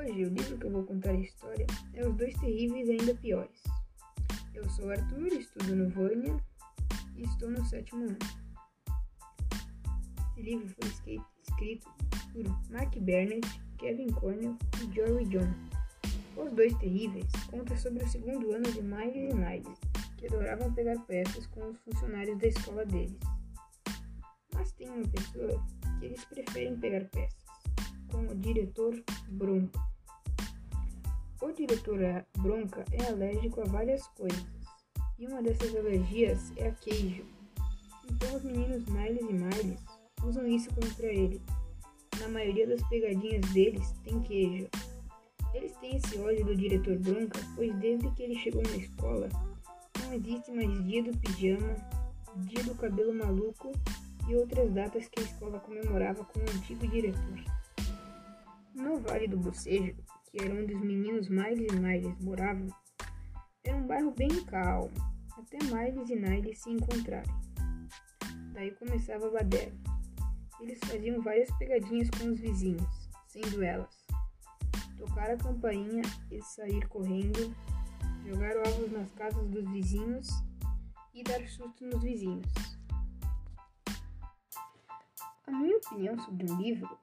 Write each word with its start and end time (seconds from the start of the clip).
Hoje, 0.00 0.24
o 0.24 0.30
livro 0.30 0.56
que 0.56 0.64
eu 0.64 0.70
vou 0.70 0.82
contar 0.84 1.10
a 1.10 1.20
história 1.20 1.66
é 1.92 2.08
Os 2.08 2.16
Dois 2.16 2.34
Terríveis 2.36 2.88
Ainda 2.88 3.14
Piores. 3.16 3.62
Eu 4.54 4.66
sou 4.70 4.90
Arthur, 4.90 5.26
estudo 5.26 5.76
no 5.76 5.90
Vânia 5.90 6.42
e 7.16 7.22
estou 7.22 7.50
no 7.50 7.62
sétimo 7.66 8.06
ano. 8.06 8.18
Esse 10.30 10.40
livro 10.40 10.66
foi 10.68 11.20
escrito 11.42 11.86
por 12.32 12.70
Mark 12.70 12.96
Burnett, 12.96 13.46
Kevin 13.76 14.08
Cornell 14.12 14.56
e 14.82 14.94
Jory 14.94 15.26
John. 15.26 15.52
Os 16.34 16.50
Dois 16.54 16.72
Terríveis 16.78 17.30
conta 17.50 17.76
sobre 17.76 18.02
o 18.02 18.08
segundo 18.08 18.52
ano 18.52 18.72
de 18.72 18.80
Miles 18.80 19.34
e 19.34 19.34
Niles, 19.34 19.80
que 20.16 20.28
adoravam 20.28 20.72
pegar 20.72 20.98
peças 21.00 21.46
com 21.48 21.68
os 21.68 21.78
funcionários 21.80 22.38
da 22.38 22.46
escola 22.46 22.86
deles. 22.86 23.20
Mas 24.54 24.72
tem 24.72 24.88
uma 24.88 25.06
pessoa 25.08 25.62
que 25.98 26.06
eles 26.06 26.24
preferem 26.24 26.78
pegar 26.78 27.04
peças 27.10 27.44
com 28.10 28.26
o 28.28 28.34
diretor 28.34 28.94
Bronca. 29.28 29.89
O 31.40 31.52
diretor 31.52 31.98
Bronca 32.38 32.84
é 32.92 33.02
alérgico 33.06 33.62
a 33.62 33.64
várias 33.64 34.06
coisas, 34.08 34.44
e 35.18 35.26
uma 35.26 35.42
dessas 35.42 35.74
alergias 35.74 36.52
é 36.56 36.68
a 36.68 36.72
queijo. 36.72 37.24
Então 38.10 38.36
os 38.36 38.44
meninos 38.44 38.84
Miles 38.86 39.22
e 39.22 39.32
Miles 39.32 39.80
usam 40.22 40.46
isso 40.46 40.68
contra 40.74 41.06
ele. 41.06 41.40
Na 42.20 42.28
maioria 42.28 42.66
das 42.66 42.86
pegadinhas 42.88 43.44
deles 43.52 43.90
tem 44.04 44.20
queijo. 44.20 44.68
Eles 45.54 45.74
têm 45.78 45.96
esse 45.96 46.18
ódio 46.18 46.44
do 46.44 46.54
diretor 46.54 46.98
Bronca, 46.98 47.40
pois 47.56 47.74
desde 47.76 48.10
que 48.12 48.22
ele 48.22 48.38
chegou 48.38 48.62
na 48.62 48.76
escola, 48.76 49.28
não 50.02 50.12
existe 50.12 50.50
mais 50.52 50.84
dia 50.84 51.02
do 51.02 51.16
pijama, 51.18 51.74
dia 52.36 52.62
do 52.64 52.74
cabelo 52.74 53.14
maluco 53.14 53.72
e 54.28 54.34
outras 54.34 54.70
datas 54.72 55.08
que 55.08 55.20
a 55.20 55.24
escola 55.24 55.58
comemorava 55.60 56.22
com 56.24 56.38
o 56.38 56.42
antigo 56.42 56.86
diretor. 56.86 57.44
No 58.74 59.00
Vale 59.00 59.26
do 59.26 59.38
Bocejo, 59.38 59.96
que 60.30 60.42
era 60.42 60.54
onde 60.54 60.74
os 60.74 60.80
meninos 60.80 61.28
Miles 61.28 61.72
e 61.72 61.76
Niles 61.76 62.18
moravam, 62.20 62.68
era 63.64 63.76
um 63.76 63.86
bairro 63.86 64.12
bem 64.12 64.44
calmo, 64.44 64.92
até 65.36 65.58
Miles 65.64 66.08
e 66.08 66.16
Niles 66.16 66.58
se 66.60 66.70
encontrarem. 66.70 67.34
Daí 68.52 68.70
começava 68.72 69.26
a 69.26 69.30
baderna. 69.30 69.78
Eles 70.60 70.78
faziam 70.84 71.20
várias 71.22 71.50
pegadinhas 71.58 72.10
com 72.10 72.30
os 72.30 72.38
vizinhos, 72.38 73.08
sendo 73.26 73.62
elas 73.62 74.06
tocar 74.96 75.30
a 75.30 75.36
campainha 75.36 76.02
e 76.30 76.42
sair 76.42 76.86
correndo, 76.88 77.54
jogar 78.26 78.56
ovos 78.58 78.92
nas 78.92 79.10
casas 79.12 79.48
dos 79.48 79.68
vizinhos 79.70 80.28
e 81.14 81.22
dar 81.24 81.40
susto 81.48 81.84
nos 81.86 82.02
vizinhos. 82.02 82.52
A 85.46 85.50
minha 85.50 85.78
opinião 85.78 86.18
sobre 86.18 86.52
o 86.52 86.56
livro 86.56 86.98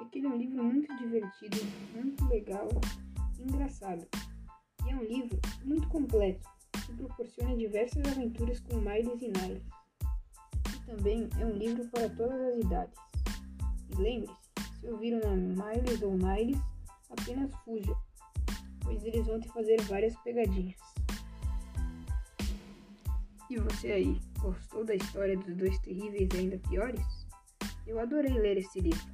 é 0.00 0.04
que 0.06 0.18
ele 0.18 0.26
é 0.26 0.30
um 0.30 0.36
livro 0.36 0.64
muito 0.64 0.96
divertido, 0.96 1.56
muito 1.94 2.24
legal 2.26 2.68
e 3.38 3.42
engraçado. 3.42 4.06
E 4.84 4.90
é 4.90 4.96
um 4.96 5.04
livro 5.04 5.38
muito 5.64 5.88
completo, 5.88 6.48
que 6.86 6.92
proporciona 6.94 7.56
diversas 7.56 8.04
aventuras 8.06 8.60
com 8.60 8.76
Miles 8.76 9.22
e 9.22 9.28
Niles. 9.28 9.62
E 10.74 10.86
também 10.86 11.28
é 11.38 11.46
um 11.46 11.56
livro 11.56 11.88
para 11.90 12.08
todas 12.10 12.40
as 12.40 12.58
idades. 12.58 12.98
E 13.90 13.94
lembre-se, 13.96 14.80
se 14.80 14.88
ouvir 14.88 15.14
o 15.14 15.26
nome 15.26 15.54
Miles 15.54 16.02
ou 16.02 16.16
Niles, 16.16 16.60
apenas 17.10 17.54
fuja, 17.64 17.94
pois 18.80 19.04
eles 19.04 19.26
vão 19.26 19.40
te 19.40 19.48
fazer 19.50 19.80
várias 19.82 20.16
pegadinhas. 20.22 20.76
E 23.48 23.58
você 23.58 23.92
aí, 23.92 24.20
gostou 24.40 24.84
da 24.84 24.94
história 24.94 25.36
dos 25.36 25.56
dois 25.56 25.78
terríveis 25.78 26.28
ainda 26.34 26.58
piores? 26.68 27.26
Eu 27.86 28.00
adorei 28.00 28.32
ler 28.32 28.56
esse 28.56 28.80
livro. 28.80 29.13